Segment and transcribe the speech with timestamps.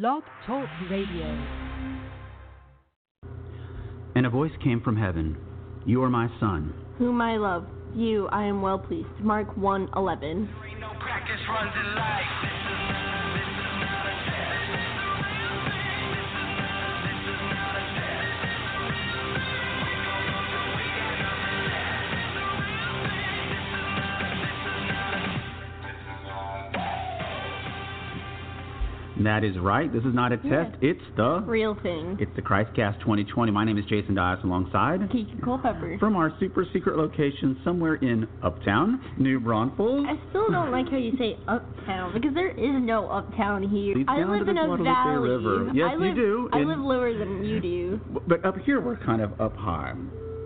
[0.00, 1.26] Blog Talk Radio.
[4.14, 5.36] And a voice came from heaven
[5.84, 6.72] You are my son.
[6.96, 7.66] Whom I love.
[7.94, 9.10] You I am well pleased.
[9.20, 10.48] Mark 1 11.
[29.24, 29.92] That is right.
[29.92, 30.76] This is not a test.
[30.80, 32.16] It's the Real thing.
[32.20, 33.52] It's the Christcast 2020.
[33.52, 35.96] My name is Jason Dias alongside Kiki Culpepper.
[35.98, 40.06] from our super secret location somewhere in Uptown, New Braunfels.
[40.08, 43.94] I still don't like how you say uptown because there is no uptown here.
[44.08, 45.28] I live in a Guadalupe valley.
[45.28, 45.70] River.
[45.72, 48.00] Yes, I you do, I live lower than you do.
[48.26, 49.94] But up here we're kind of up high.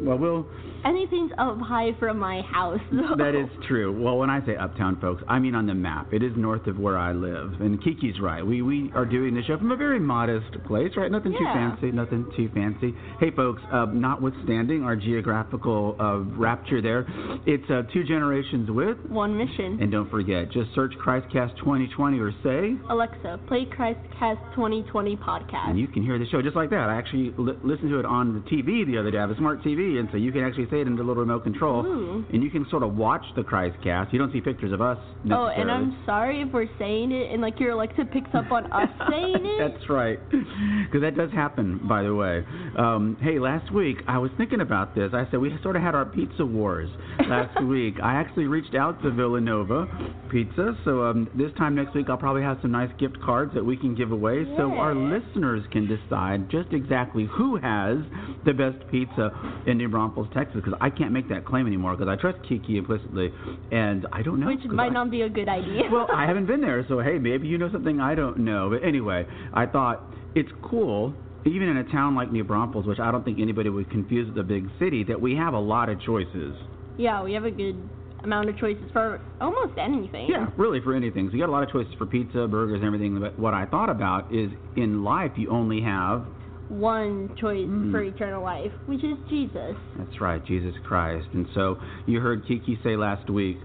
[0.01, 0.47] Well, we'll
[0.85, 2.79] Anything's up high from my house.
[2.93, 3.17] Though.
[3.17, 3.91] That is true.
[4.01, 6.13] Well, when I say uptown, folks, I mean on the map.
[6.13, 7.55] It is north of where I live.
[7.61, 8.47] And Kiki's right.
[8.47, 11.11] We we are doing the show from a very modest place, right?
[11.11, 12.95] Nothing too fancy, nothing too fancy.
[13.19, 17.05] Hey, folks, uh, notwithstanding our geographical uh, rapture there,
[17.47, 18.97] it's uh, two generations with.
[19.09, 19.79] one mission.
[19.81, 25.71] And don't forget, just search Christcast 2020 or say, Alexa, play Christcast 2020 podcast.
[25.71, 26.89] and you can hear the show just like that.
[26.89, 29.19] I actually li- listened to it on the TV the other day.
[29.19, 31.23] I have a smart TV, and so you can actually say it into a little
[31.23, 32.25] remote control, Ooh.
[32.33, 34.13] and you can sort of watch the Christcast.
[34.13, 34.99] You don't see pictures of us
[35.31, 38.71] Oh, and I'm sorry if we're saying it and like your Alexa picks up on
[38.73, 39.71] us saying it.
[39.73, 40.19] That's right.
[40.31, 42.45] Because that does happen, by the way.
[42.79, 45.11] Um, hey, last week I was thinking about this.
[45.13, 46.89] I said we sort of had our pizza wars
[47.29, 47.97] last week.
[48.03, 49.87] I actually reached out to Villanova
[50.31, 53.65] Pizza, so um, this time next week I'll probably have some nice gift cards that
[53.65, 57.99] we can give away, so our listeners can decide just exactly who has
[58.45, 59.31] the best pizza
[59.67, 60.57] in New Braunfels, Texas.
[60.57, 63.31] Because I can't make that claim anymore because I trust Kiki implicitly,
[63.71, 64.47] and I don't know.
[64.47, 65.83] Which might I- not be a good idea.
[65.93, 68.71] well, I haven't been there, so hey, maybe you know something I don't know.
[68.71, 71.15] But anyway, I thought it's cool,
[71.45, 74.39] even in a town like New Braunfels, which I don't think anybody would confuse with
[74.39, 76.55] a big city, that we have a lot of choices.
[76.99, 77.77] yeah, we have a good
[78.25, 80.27] amount of choices for almost anything.
[80.29, 81.29] Yeah, really for anything.
[81.31, 83.21] So you got a lot of choices for pizza, burgers, and everything.
[83.21, 86.27] But what I thought about is in life you only have.
[86.69, 87.93] One choice Mm.
[87.93, 89.77] for eternal life, which is Jesus.
[89.97, 91.29] That's right, Jesus Christ.
[91.33, 93.59] And so you heard Kiki say last week.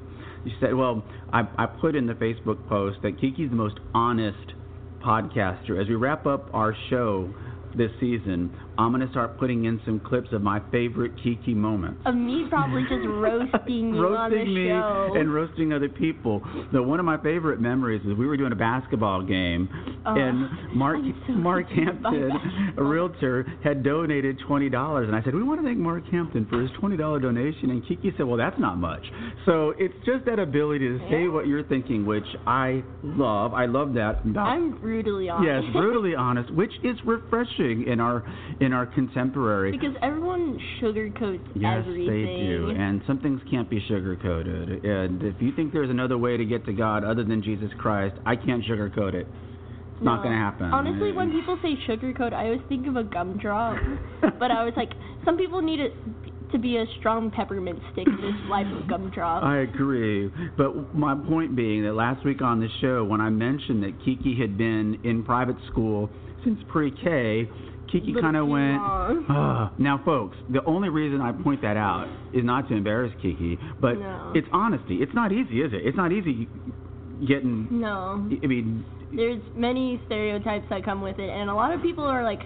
[0.44, 1.04] She said, "Well,
[1.34, 4.54] I, I put in the Facebook post that Kiki's the most honest
[5.04, 5.80] podcaster.
[5.82, 7.30] As we wrap up our show
[7.78, 12.02] this season, I'm going to start putting in some clips of my favorite Kiki moments."
[12.06, 15.14] Of me probably just roasting you on the roasting me show.
[15.16, 16.42] and roasting other people.
[16.72, 19.70] So one of my favorite memories is we were doing a basketball game,
[20.06, 22.32] Oh, and Mark so Mark Hampton,
[22.78, 26.48] a realtor, had donated twenty dollars, and I said we want to thank Mark Hampton
[26.50, 29.04] for his twenty dollar donation, and Kiki said, well that's not much.
[29.46, 31.30] So it's just that ability to say Yeah.
[31.32, 33.54] what you're thinking, which I love.
[33.54, 34.22] I love that.
[34.38, 35.66] I'm brutally honest.
[35.66, 38.24] Yes, brutally honest, which is refreshing in our
[38.60, 39.72] in our contemporary.
[39.72, 42.08] because everyone sugarcoats Yes, everything.
[42.08, 42.70] they do.
[42.70, 44.84] And some things can't be sugar coated.
[44.84, 48.16] And if you think there's another way to get to God other than Jesus Christ,
[48.26, 49.28] I can't sugarcoat it.
[49.96, 50.66] It's not going to happen.
[50.74, 53.78] Honestly, when people say sugarcoat, I always think of a gumdrop.
[54.40, 54.90] but I was like,
[55.24, 55.94] some people need it
[56.52, 59.44] to be a strong peppermint stick in this life of gumdrop.
[59.44, 60.32] I agree.
[60.58, 64.36] But my point being that last week on the show, when I mentioned that Kiki
[64.40, 66.10] had been in private school
[66.44, 67.48] since pre K,
[67.92, 69.26] Kiki kind of went, long.
[69.30, 73.60] "Ah." Now, folks, the only reason I point that out is not to embarrass Kiki,
[73.80, 74.32] but No.
[74.34, 75.02] it's honesty.
[75.02, 75.82] It's not easy, is it?
[75.86, 76.48] It's not easy
[77.28, 77.68] getting.
[77.70, 78.28] no.
[78.44, 82.24] I mean, There's many stereotypes that come with it, and a lot of people are
[82.24, 82.44] like,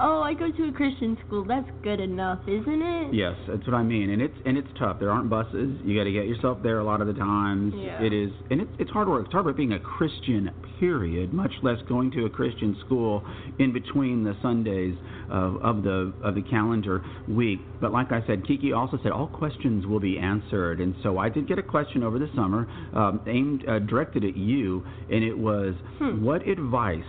[0.00, 1.44] oh, I go to a Christian school.
[1.44, 3.14] That's good enough, isn't it?
[3.14, 4.98] Yes, that's what I mean, and it's and it's tough.
[5.00, 5.78] There aren't buses.
[5.84, 7.74] You got to get yourself there a lot of the times.
[7.76, 8.02] Yeah.
[8.02, 9.24] It is, and it's it's hard work.
[9.26, 10.50] It's hard work being a Christian,
[10.80, 11.32] period.
[11.32, 13.24] Much less going to a Christian school
[13.58, 14.96] in between the Sundays
[15.30, 17.60] of, of the of the calendar week.
[17.80, 21.28] But like I said, Kiki also said all questions will be answered, and so I
[21.28, 25.36] did get a question over the summer um, aimed uh, directed at you, and it
[25.36, 26.24] was, Hmm.
[26.24, 27.02] what advice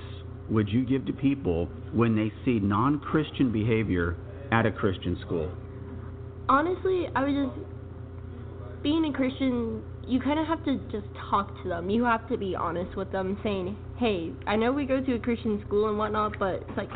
[0.49, 4.15] would you give to people when they see non-Christian behavior
[4.51, 5.51] at a Christian school?
[6.47, 7.67] Honestly, I was just
[8.81, 9.83] being a Christian.
[10.07, 11.87] you kind of have to just talk to them.
[11.87, 15.19] You have to be honest with them, saying, "Hey, I know we go to a
[15.19, 16.89] Christian school and whatnot, but it's like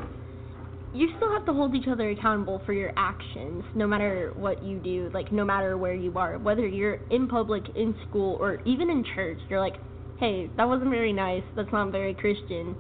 [0.96, 4.80] you still have to hold each other accountable for your actions, no matter what you
[4.80, 5.12] do.
[5.14, 9.04] Like no matter where you are, whether you're in public, in school, or even in
[9.16, 9.38] church.
[9.48, 9.78] You're like,
[10.18, 11.44] "Hey, that wasn't very nice.
[11.56, 12.76] That's not very Christian."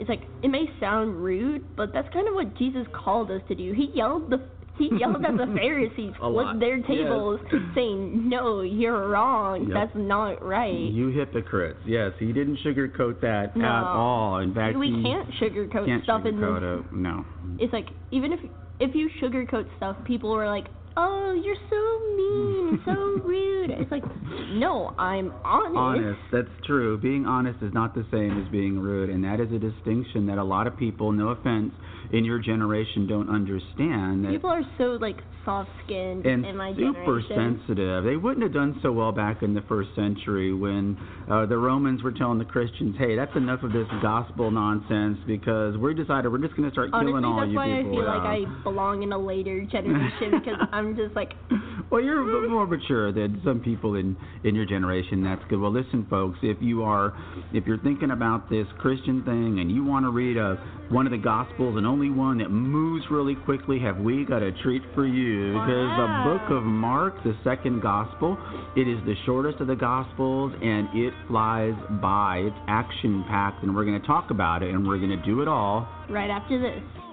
[0.00, 3.54] It's like it may sound rude, but that's kind of what Jesus called us to
[3.54, 3.72] do.
[3.74, 4.40] He yelled the
[4.78, 6.86] he yelled at the Pharisees, with their Yes.
[6.88, 7.38] tables,
[7.74, 9.64] saying, "No, you're wrong.
[9.68, 9.74] Yep.
[9.74, 11.78] That's not right." You hypocrites.
[11.84, 13.66] Yes, he didn't sugarcoat that No.
[13.66, 14.38] at all.
[14.38, 16.92] In fact, we can't sugarcoat can't stuff in sugarcoat this.
[16.92, 16.96] it.
[16.96, 17.26] No.
[17.58, 18.40] It's like even if
[18.80, 20.64] if you sugarcoat stuff, people are like,
[20.96, 21.80] "Oh, you're so
[22.16, 22.92] mean, so
[23.28, 24.02] rude." It's like,
[24.52, 25.76] no, I'm honest.
[25.76, 26.20] honest.
[26.32, 26.98] That's true.
[26.98, 30.38] Being honest is not the same as being rude, and that is a distinction that
[30.38, 31.72] a lot of people, no offense,
[32.12, 34.24] in your generation don't understand.
[34.24, 37.60] That People are so like soft-skinned and in my super generation.
[37.66, 38.04] sensitive.
[38.04, 40.96] They wouldn't have done so well back in the first century when
[41.30, 45.76] uh, the Romans were telling the Christians, "Hey, that's enough of this gospel nonsense because
[45.76, 47.54] we decided we're just going to start Honestly, killing all you.
[47.54, 48.06] that's why people." I feel
[48.44, 48.48] like.
[48.58, 51.32] I belong in a later generation because I'm just like,
[51.90, 55.22] well, you're a bit more mature than some people in in your generation.
[55.22, 55.60] That's good.
[55.60, 57.12] Well, listen, folks, if you are
[57.52, 60.56] if you're thinking about this Christian thing and you want to read a
[60.90, 64.50] one of the Gospels and only one that moves really quickly, have we got a
[64.62, 65.52] treat for you?
[65.52, 66.24] Because Wow.
[66.24, 68.36] the Book of Mark, the second Gospel,
[68.76, 72.38] it is the shortest of the Gospels and it flies by.
[72.38, 75.42] It's action packed, and we're going to talk about it, and we're going to do
[75.42, 77.09] it all right after this.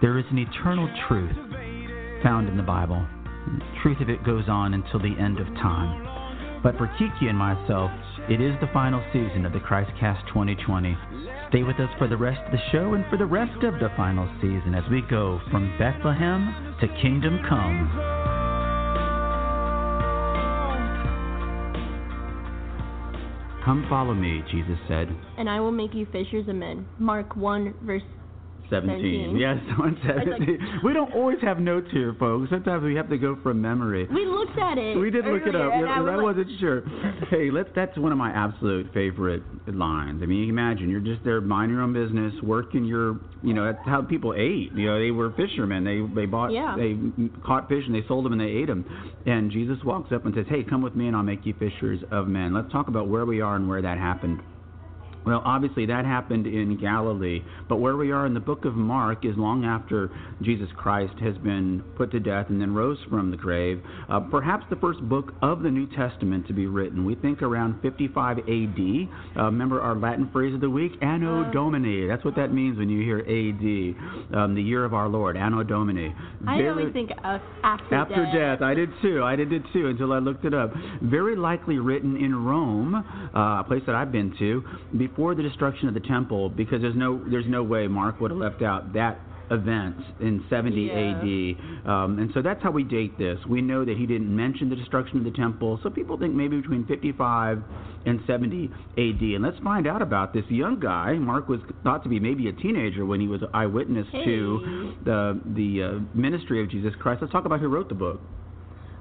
[0.00, 1.34] There is an eternal truth
[2.22, 3.04] found in the Bible.
[3.46, 6.62] The truth of it goes on until the end of time.
[6.62, 7.90] But for Kiki and myself,
[8.28, 10.96] it is the final season of the Christcast 2020.
[11.48, 13.90] Stay with us for the rest of the show and for the rest of the
[13.96, 17.90] final season as we go from Bethlehem to Kingdom Come.
[23.64, 25.08] Come follow me, Jesus said.
[25.36, 26.86] And I will make you fishers of men.
[26.98, 28.02] Mark 1, verse
[28.70, 29.34] 17.
[29.34, 29.36] 17.
[29.36, 30.60] Yes, someone said I was it.
[30.84, 32.50] we don't always have notes here, folks.
[32.50, 34.06] Sometimes we have to go from memory.
[34.06, 34.96] We looked at it.
[34.96, 35.72] We did look it up.
[35.72, 36.82] Yeah, I, I, was like, wasn't sure.
[37.30, 37.68] Hey, let's.
[37.74, 40.22] That's one of my absolute favorite lines.
[40.22, 43.20] I mean, imagine you're just there minding your own business, working your.
[43.42, 44.72] You know, that's how people ate.
[44.74, 45.84] You know, they were fishermen.
[45.84, 46.52] They they bought.
[46.52, 46.76] Yeah.
[46.76, 46.96] They
[47.44, 48.84] caught fish and they sold them and they ate them.
[49.26, 52.00] And Jesus walks up and says, "Hey, come with me and I'll make you fishers
[52.10, 54.40] of men." Let's talk about where we are and where that happened.
[55.26, 59.24] Well, obviously that happened in Galilee, but where we are in the book of Mark
[59.24, 60.10] is long after
[60.42, 63.82] Jesus Christ has been put to death and then rose from the grave.
[64.08, 67.04] Uh, perhaps the first book of the New Testament to be written.
[67.04, 69.08] We think around 55 A.D.
[69.36, 72.06] Uh, remember our Latin phrase of the week, Anno Domini.
[72.06, 73.96] That's what that means when you hear A.D.
[74.34, 76.14] Um, the year of our Lord, Anno Domini.
[76.46, 78.62] I Very- always think of after, after death.
[78.62, 79.22] I did too.
[79.22, 80.72] I did it too until I looked it up.
[81.02, 84.62] Very likely written in Rome, uh, a place that I've been to,
[85.08, 88.40] before the destruction of the temple, because there's no there's no way Mark would have
[88.40, 89.18] left out that
[89.50, 90.92] event in 70 Yeah.
[90.92, 91.90] AD.
[91.90, 93.38] Um, and so that's how we date this.
[93.48, 96.60] We know that he didn't mention the destruction of the temple, so people think maybe
[96.60, 97.62] between 55
[98.04, 99.22] and 70 AD.
[99.22, 101.14] And let's find out about this young guy.
[101.14, 105.82] Mark was thought to be maybe a teenager when he was eyewitness to the the
[105.82, 107.22] uh, ministry of Jesus Christ.
[107.22, 108.20] Let's talk about who wrote the book.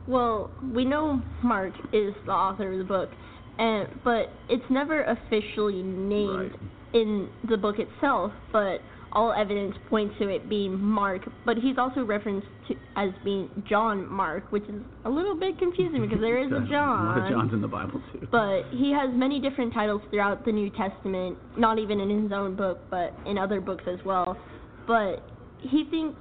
[0.07, 3.09] Well, we know Mark is the author of the book,
[3.59, 6.59] and but it's never officially named Right.
[6.93, 8.31] in the book itself.
[8.51, 8.81] But
[9.13, 11.21] all evidence points to it being Mark.
[11.45, 16.01] But he's also referenced to as being John Mark, which is a little bit confusing
[16.01, 17.31] because there is a There's A lot of John.
[17.31, 18.27] Johns in the Bible too.
[18.29, 22.55] But he has many different titles throughout the New Testament, not even in his own
[22.55, 24.37] book, but in other books as well.
[24.85, 25.23] But
[25.59, 26.15] he think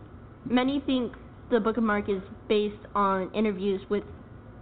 [0.48, 1.12] many think
[1.50, 4.04] the book of Mark is based on interviews with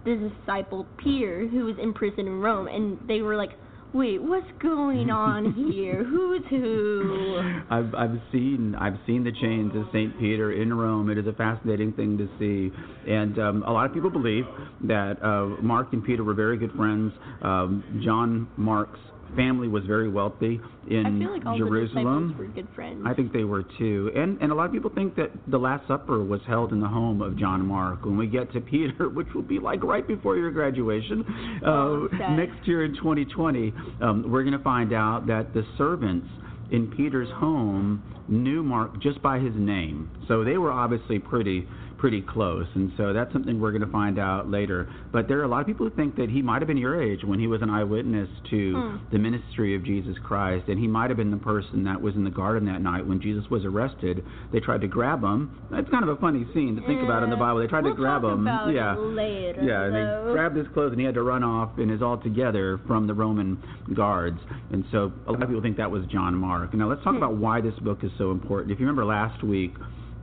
[0.05, 3.51] disciple Peter, who was in prison in Rome, and they were like,
[3.93, 6.03] "Wait, what's going on here?
[6.03, 11.09] Who's who?" I've I've seen I've seen the chains of Saint Peter in Rome.
[11.09, 12.71] It is a fascinating thing to see,
[13.11, 14.45] and um, a lot of people believe
[14.83, 17.11] that uh, Mark and Peter were very good friends.
[17.41, 18.99] Um, John Mark's
[19.35, 22.27] family was very wealthy in I feel like all the Jerusalem.
[22.29, 23.03] disciples were good friends.
[23.05, 24.11] I think they were too.
[24.15, 26.87] And and a lot of people think that the Last Supper was held in the
[26.87, 28.05] home of John Mark.
[28.05, 31.23] When we get to Peter, which will be like right before your graduation,
[31.65, 32.37] uh, Oh, sad.
[32.37, 36.27] next year in 2020, um, we're going to find out that the servants
[36.71, 40.09] in Peter's home knew Mark just by his name.
[40.27, 42.67] So they were obviously pretty pretty close.
[42.75, 44.87] And so that's something we're going to find out later.
[45.11, 47.01] But there are a lot of people who think that he might have been your
[47.01, 48.95] age when he was an eyewitness to Hmm.
[49.11, 52.23] the ministry of Jesus Christ, and he might have been the person that was in
[52.23, 54.23] the garden that night when Jesus was arrested.
[54.51, 55.51] They tried to grab him.
[55.71, 57.59] It's kind of a funny scene to think about in the Bible.
[57.59, 58.45] They tried we'll to grab him.
[58.45, 58.95] Yeah.
[58.95, 60.23] Later, Yeah, and though.
[60.27, 63.07] they grabbed his clothes and he had to run off and is all together from
[63.07, 63.57] the Roman
[63.93, 64.39] guards.
[64.71, 66.73] And so a lot of people think that was John Mark.
[66.73, 67.23] Now let's talk Hmm.
[67.23, 68.71] about why this book is so important.
[68.71, 69.75] If you remember last week,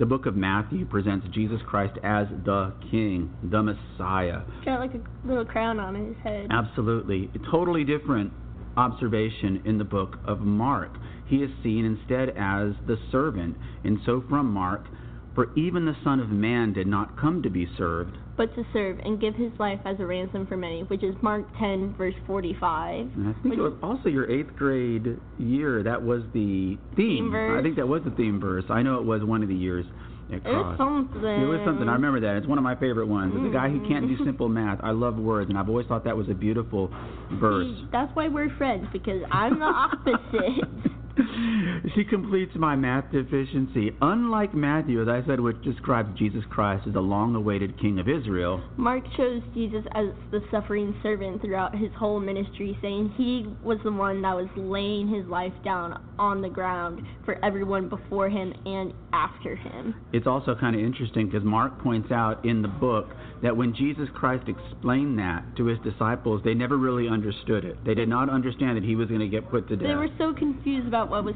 [0.03, 4.41] the book of Matthew presents Jesus Christ as the King, the Messiah.
[4.65, 6.49] Got like a little crown on his head.
[6.51, 7.31] Absolutely.
[7.37, 8.33] A totally different
[8.77, 10.91] observation in the book of Mark.
[11.29, 13.57] He is seen instead as the servant.
[13.85, 14.87] And so from Mark,
[15.35, 18.99] for even the Son of Man did not come to be served, but to serve
[19.01, 23.01] and give his life as a ransom for many, which is Mark 10, verse 45.
[23.17, 25.83] And I think it was also your eighth grade year.
[25.83, 26.97] That was the theme.
[26.97, 27.59] Theme verse.
[27.59, 28.65] I think that was the theme verse.
[28.69, 29.87] I know it was one of the years.
[30.31, 31.21] It, It was something.
[31.23, 31.89] It was something.
[31.89, 32.37] I remember that.
[32.37, 33.35] It's one of my favorite ones.
[33.37, 34.17] It's a guy who can't Mm.
[34.19, 34.81] do simple math.
[34.83, 36.91] I love words, and I've always thought that was a beautiful
[37.33, 37.67] verse.
[37.67, 40.65] See, That's why we're friends, because I'm the opposite.
[41.95, 43.93] she completes my math deficiency.
[44.01, 48.63] Unlike Matthew, as I said, which describes Jesus Christ as the long-awaited King of Israel,
[48.77, 53.93] Mark chose Jesus as the suffering servant throughout his whole ministry, saying he was the
[53.93, 58.93] one that was laying his life down on the ground for everyone before him and
[59.13, 59.95] after him.
[60.13, 63.11] it's also kind of interesting because Mark points out in the book
[63.43, 67.77] that when Jesus Christ explained that to his disciples, they never really understood it.
[67.85, 69.89] They did not understand that he was going to get put to death.
[69.89, 71.35] They were so confused about what was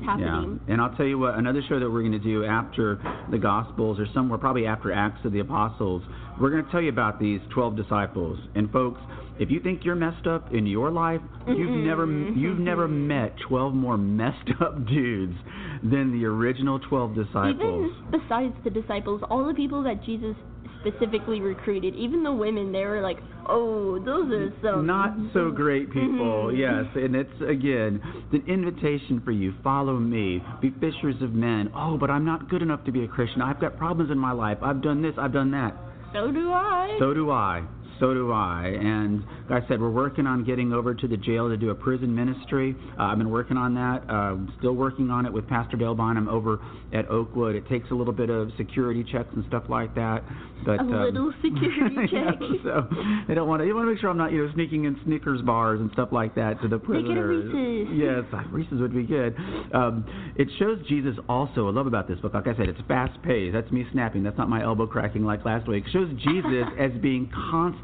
[0.67, 3.01] Yeah, and I'll tell you what, another show that we're going to do after
[3.31, 6.03] the Gospels or somewhere, probably after Acts of the Apostles,
[6.41, 8.39] we're going to tell you about these 12 disciples.
[8.55, 9.01] And folks,
[9.39, 13.75] if you think you're messed up in your life, you've never you've never met 12
[13.75, 15.37] more messed up dudes
[15.83, 17.91] than the original 12 disciples.
[17.91, 20.37] Even besides the disciples, all the people that Jesus
[20.87, 25.91] specifically recruited, even the women, they were like, "Oh, those are some Not so great
[25.91, 26.57] people, Mhm.
[26.59, 26.85] yes.
[26.95, 28.01] And it's, again,
[28.33, 29.53] an invitation for you.
[29.63, 30.43] Follow me.
[30.61, 31.71] Be fishers of men.
[31.75, 33.43] Oh, but I'm not good enough to be a Christian.
[33.43, 34.59] I've got problems in my life.
[34.63, 35.77] I've done this, I've done that.
[36.13, 36.97] So do I.
[36.99, 37.63] So do I.
[38.01, 38.77] So do I.
[38.79, 41.75] And like I said, we're working on getting over to the jail to do a
[41.75, 42.75] prison ministry.
[42.99, 44.03] Uh, I've been working on that.
[44.09, 46.59] Uh, still working on it with Pastor Dale Bonham over
[46.93, 47.55] at Oakwood.
[47.57, 50.23] It takes a little bit of security checks and stuff like that.
[50.65, 52.41] But A um, little security I check.
[52.41, 52.89] know, so
[53.29, 53.67] I don't want to.
[53.67, 56.09] You want to make sure I'm not, you know, sneaking in Snickers bars and stuff
[56.13, 57.53] like that to the They prisoners.
[57.53, 57.95] Reese's.
[57.97, 59.35] Yes, Reese's would be good.
[59.75, 60.05] Um,
[60.37, 61.69] it shows Jesus also.
[61.69, 62.35] I love about this book.
[62.35, 63.53] Like I said, it's fast paced.
[63.55, 64.23] That's me snapping.
[64.23, 65.85] That's not my elbow cracking like last week.
[65.87, 67.31] It shows Jesus as being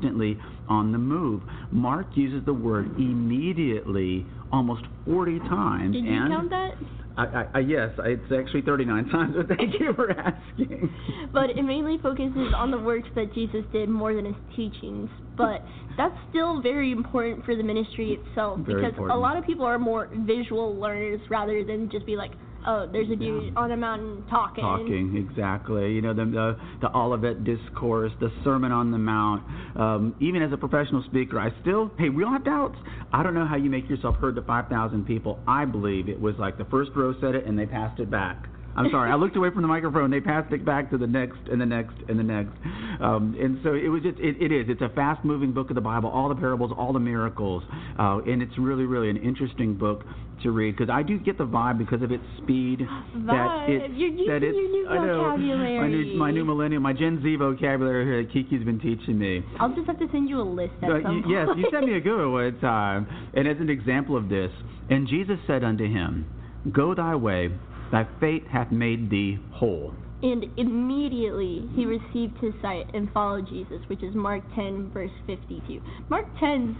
[0.03, 1.43] constantly on the move.
[1.71, 5.95] Mark uses the word immediately almost 40 times.
[5.95, 6.71] Did you and count that?
[7.17, 9.35] I, I, I, yes, it's actually 39 times.
[9.37, 10.95] But thank you for asking.
[11.33, 15.11] But it mainly focuses on the works that Jesus did more than his teachings.
[15.37, 15.65] But
[15.97, 19.19] that's still very important for the ministry itself Very because important.
[19.19, 22.33] a lot of people are more visual learners rather than just be like,
[22.67, 24.63] oh, there's a dude on a mountain talking.
[24.63, 29.43] Talking exactly, you know the the, the Olivet discourse, the Sermon on the Mount.
[29.77, 32.79] Um, even as a professional speaker, I still hey, we all have doubts.
[33.13, 35.39] I don't know how you make yourself heard to five thousand people.
[35.47, 38.49] I believe it was like the first row said it and they passed it back.
[38.77, 40.11] I'm sorry, I looked away from the microphone.
[40.11, 42.53] They passed it back to the next and the next and the next,
[43.01, 44.67] um, and so it was just it, it is.
[44.69, 47.63] It's a fast-moving book of the Bible, all the parables, all the miracles,
[47.99, 50.05] uh, and it's really really an interesting book
[50.43, 52.89] to read because I do get the vibe because of its speed that
[53.29, 53.69] Vibe.
[53.69, 56.17] it's You're that it's your new I know my new vocabulary.
[56.17, 59.45] my new millennium my Gen Z vocabulary here that Kiki's been teaching me.
[59.61, 61.87] I'll just have to send you a list at But some y- yes, you sent
[61.87, 64.51] me a good one time, and as an example of this,
[64.91, 66.27] and Jesus said unto him,
[66.73, 67.51] Go thy way,
[67.93, 69.95] thy faith hath made thee whole.
[70.23, 75.81] And immediately he received his sight and followed Jesus, which is Mark 10, verse 52.
[76.09, 76.77] Mark 10's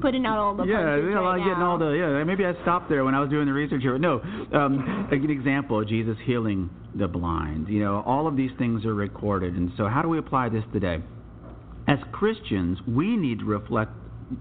[0.00, 1.70] putting out all the yeah, punches you know, right getting now.
[1.70, 2.24] all the yeah.
[2.24, 3.98] Maybe I stopped there when I was doing the research here.
[3.98, 4.20] No,
[4.52, 7.68] um, a good example: Jesus healing the blind.
[7.68, 10.64] You know, all of these things are recorded, and so how do we apply this
[10.72, 10.98] today?
[11.86, 13.92] As Christians, we need to reflect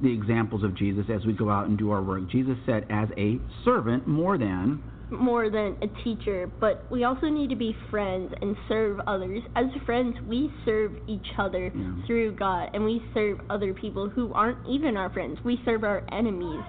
[0.01, 2.27] the examples of Jesus as we go out and do our work.
[2.29, 7.47] Jesus said, "As a servant, more than." more than a teacher, but we also need
[7.47, 9.43] to be friends and serve others.
[9.55, 11.91] As friends, we serve each other Yeah.
[12.07, 15.37] through God, and we serve other people who aren't even our friends.
[15.43, 16.61] We serve our enemies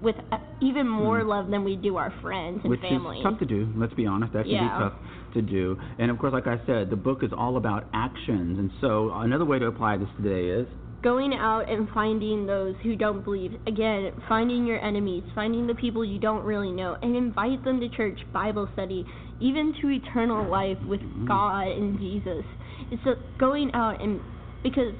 [0.00, 0.14] with
[0.60, 2.70] even more love than we do our friends and Hmm.
[2.70, 3.16] which family.
[3.16, 3.66] is tough to do.
[3.74, 4.62] Let's be honest, that can Yeah.
[4.78, 4.92] be tough
[5.34, 5.76] to do.
[5.98, 8.60] And of course, like I said, the book is all about actions.
[8.60, 10.68] And so another way to apply this today is
[11.02, 13.52] going out and finding those who don't believe.
[13.66, 17.88] Again, finding your enemies, finding the people you don't really know, and invite them to
[17.88, 19.04] church, Bible study,
[19.40, 21.26] even to eternal life with mm-hmm.
[21.26, 22.44] God and Jesus.
[22.90, 24.20] It's a, going out and
[24.62, 24.94] because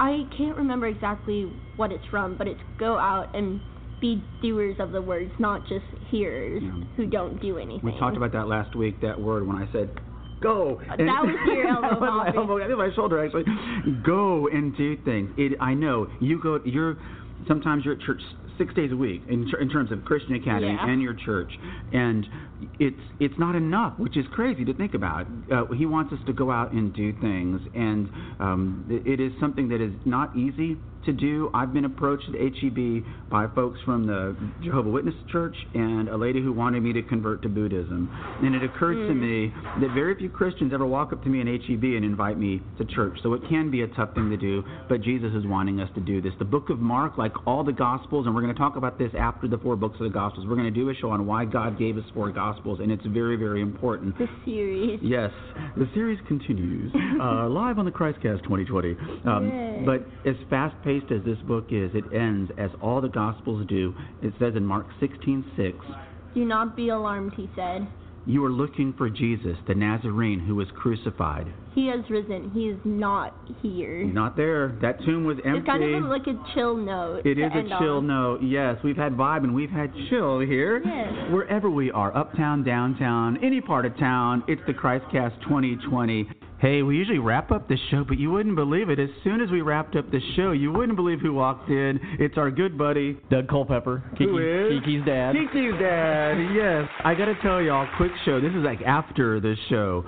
[0.00, 3.60] I can't remember exactly what it's from, but it's go out and
[4.00, 6.84] be doers of the words, not just hearers Yeah.
[6.96, 7.80] who don't do anything.
[7.82, 9.00] We talked about that last week.
[9.02, 9.90] That word when I said
[10.44, 10.80] go.
[10.88, 12.62] That was your elbow my elbow.
[12.62, 13.44] I think my shoulder actually.
[14.04, 15.30] Go and do things.
[15.36, 15.56] It.
[15.60, 16.60] I know you go.
[16.64, 16.96] You're.
[17.48, 18.20] Sometimes you're at church
[18.56, 20.86] six days a week in, in terms of Christian Academy Yeah.
[20.88, 21.50] and your church,
[21.92, 22.24] and
[22.78, 25.26] it's it's not enough, which is crazy to think about.
[25.52, 28.08] Uh, he wants us to go out and do things, and
[28.40, 31.50] um, it, is something that is not easy to do.
[31.54, 36.42] I've been approached at HEB by folks from the Jehovah Witness Church and a lady
[36.42, 38.08] who wanted me to convert to Buddhism.
[38.42, 41.46] And it occurred to me that very few Christians ever walk up to me in
[41.46, 43.18] HEB and invite me to church.
[43.22, 46.00] So it can be a tough thing to do, but Jesus is wanting us to
[46.00, 46.32] do this.
[46.38, 49.10] The book of Mark, like all the Gospels, and we're going to talk about this
[49.18, 51.44] after the four books of the Gospels, we're going to do a show on why
[51.44, 52.43] God gave us four Gospels,
[52.80, 54.16] and it's very, very important.
[54.18, 55.00] the series.
[55.02, 55.30] Yes,
[55.76, 58.96] the series continues uh, live on the Christcast 2020.
[59.24, 63.66] Um, but as fast paced as this book is, it ends as all the Gospels
[63.68, 63.94] do.
[64.22, 65.74] It says in Mark 16:6,
[66.34, 67.86] Do not be alarmed, he said.
[68.26, 71.46] "You are looking for Jesus, the Nazarene who was crucified.
[71.74, 72.50] He has risen.
[72.54, 74.04] He is not here.
[74.04, 74.76] Not there.
[74.80, 77.26] That tomb was empty." It's kind of like a chill note.
[77.26, 78.06] It is a chill on.
[78.06, 78.42] note.
[78.42, 80.80] Yes, we've had vibe and we've had chill here.
[80.84, 81.30] Yes.
[81.30, 86.28] Wherever we are, uptown, downtown, any part of town, it's the Christcast 2020.
[86.60, 88.98] Hey, we usually wrap up the show, but you wouldn't believe it.
[88.98, 92.00] As soon as we wrapped up the show, you wouldn't believe who walked in.
[92.18, 94.80] It's our good buddy, Doug Culpepper, Kiki, Who is?
[94.80, 95.34] Kiki's dad.
[95.34, 96.88] Kiki's dad, yes.
[97.04, 98.40] I got to tell y'all, quick show.
[98.40, 100.04] This is like after the show.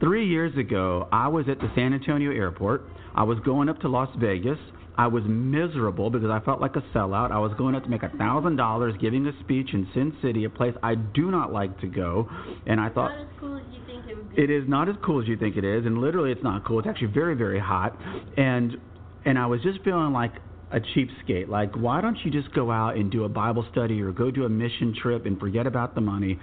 [0.00, 2.88] Three years ago, I was at the San Antonio airport.
[3.14, 4.58] I was going up to Las Vegas.
[4.96, 7.30] I was miserable because I felt like a sellout.
[7.30, 10.44] I was going out to make a thousand dollars giving a speech in Sin City,
[10.44, 12.28] a place I do not like to go.
[12.66, 14.42] And I thought, Not as cool as you think it would be.
[14.42, 16.78] it is not as cool as you think it is, and literally it's not cool.
[16.78, 17.96] It's actually very, very hot,
[18.36, 18.76] and
[19.24, 20.32] and I was just feeling like
[20.72, 21.48] a cheapskate.
[21.48, 24.44] Like, why don't you just go out and do a Bible study or go do
[24.44, 26.38] a mission trip and forget about the money?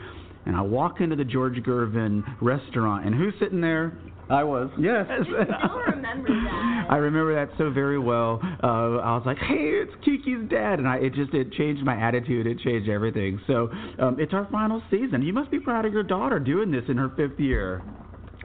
[0.46, 3.94] And I walk into the George Gervin restaurant, and who's sitting there?
[4.29, 4.69] I was.
[4.79, 5.05] Yes.
[5.07, 6.86] still remember that.
[6.89, 8.39] I remember that so very well.
[8.63, 11.95] Uh, I was like, "Hey, it's Kiki's dad," and I it just it changed my
[11.95, 12.45] attitude.
[12.45, 13.41] It changed everything.
[13.48, 13.69] So
[14.00, 15.22] um, it's our final season.
[15.24, 17.81] You must be proud of your daughter doing this in her fifth year.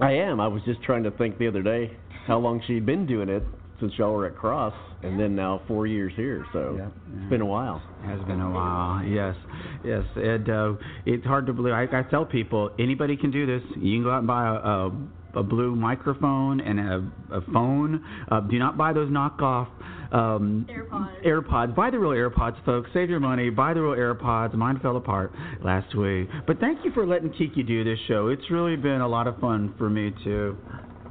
[0.01, 0.41] I am.
[0.41, 3.43] I was just trying to think the other day how long she'd been doing it
[3.81, 6.47] since y'all were at Cross, and then now four years here.
[6.53, 6.89] So Yeah,
[7.21, 7.83] it's been a while.
[8.03, 9.05] It has been a while.
[9.05, 9.37] Yes,
[9.85, 10.03] yes.
[10.17, 10.73] And uh,
[11.07, 11.75] it's hard to believe.
[11.75, 13.63] I, I tell people anybody can do this.
[13.77, 14.91] You can go out and buy a, a,
[15.37, 18.05] a blue microphone and a, a phone.
[18.31, 19.69] Uh, do not buy those knockoff.
[20.13, 21.25] Um, AirPods.
[21.25, 21.75] AirPods.
[21.75, 22.91] Buy the real AirPods, folks.
[22.95, 23.51] Save your money.
[23.51, 24.55] Buy the real AirPods.
[24.55, 26.29] Mine fell apart last week.
[26.47, 28.29] But thank you for letting Kiki do this show.
[28.29, 30.57] It's really been a lot of fun for me too.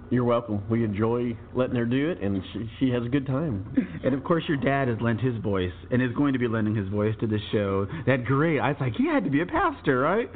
[0.09, 0.63] You're welcome.
[0.69, 3.65] We enjoy letting her do it, and she, she has a good time.
[4.03, 6.75] And of course, your dad has lent his voice and is going to be lending
[6.75, 7.87] his voice to the show.
[8.05, 8.59] That great.
[8.59, 10.29] I was like, he had to be a pastor, right?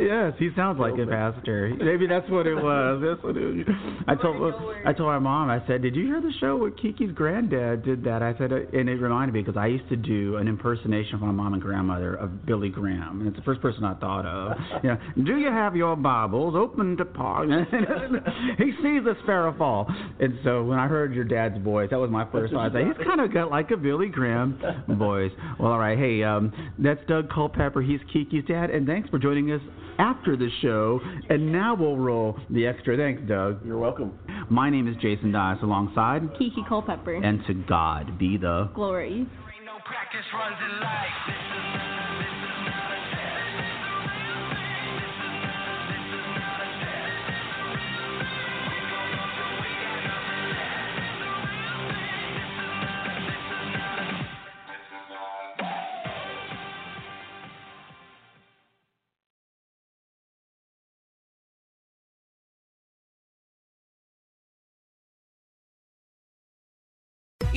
[0.00, 1.74] Yes, he sounds like a pastor.
[1.78, 3.02] Maybe that's what it was.
[3.04, 3.76] That's what it was.
[4.06, 4.54] I told
[4.86, 5.50] I told my mom.
[5.50, 8.56] I said, "Did you hear the show where Kiki's granddad did that?" I said, uh,
[8.72, 11.62] and it reminded me because I used to do an impersonation of my mom and
[11.62, 14.56] grandmother of Billy Graham, and it's the first person I thought of.
[14.82, 17.48] You know, do you have your Bibles open to Paul?
[18.58, 22.10] he sees a sparrow fall, and so when I heard your dad's voice, that was
[22.10, 22.70] my first thought.
[22.70, 24.58] I said, he's kind of got like a Billy Graham
[24.98, 25.32] voice.
[25.58, 25.98] Well, all right.
[25.98, 27.82] Hey, um, that's Doug Culpepper.
[27.82, 29.60] He's Kiki's dad, and thanks for joining us
[29.98, 31.00] after the show.
[31.28, 32.96] And now we'll roll the extra.
[32.96, 33.64] Thanks, Doug.
[33.64, 34.18] You're welcome.
[34.50, 37.14] My name is Jason Dias, alongside, Kiki Culpepper.
[37.14, 38.70] and to God be the.
[38.74, 39.26] Glory.